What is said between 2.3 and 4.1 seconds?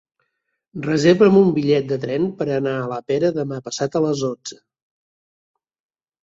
per anar a la Pera demà passat a